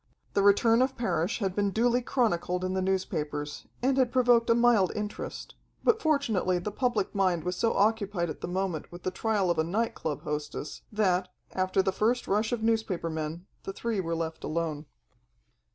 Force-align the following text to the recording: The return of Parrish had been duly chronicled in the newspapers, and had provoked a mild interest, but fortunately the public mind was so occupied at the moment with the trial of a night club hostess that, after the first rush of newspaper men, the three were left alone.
The 0.33 0.41
return 0.41 0.81
of 0.81 0.97
Parrish 0.97 1.37
had 1.37 1.55
been 1.55 1.69
duly 1.69 2.01
chronicled 2.01 2.63
in 2.65 2.73
the 2.73 2.81
newspapers, 2.81 3.67
and 3.83 3.97
had 3.99 4.11
provoked 4.11 4.49
a 4.49 4.55
mild 4.55 4.91
interest, 4.95 5.53
but 5.83 6.01
fortunately 6.01 6.57
the 6.57 6.71
public 6.71 7.13
mind 7.13 7.43
was 7.43 7.55
so 7.55 7.73
occupied 7.75 8.27
at 8.27 8.41
the 8.41 8.47
moment 8.47 8.91
with 8.91 9.03
the 9.03 9.11
trial 9.11 9.51
of 9.51 9.59
a 9.59 9.63
night 9.63 9.93
club 9.93 10.23
hostess 10.23 10.81
that, 10.91 11.27
after 11.51 11.83
the 11.83 11.91
first 11.93 12.27
rush 12.27 12.51
of 12.51 12.63
newspaper 12.63 13.11
men, 13.11 13.45
the 13.61 13.73
three 13.73 13.99
were 13.99 14.15
left 14.15 14.43
alone. 14.43 14.87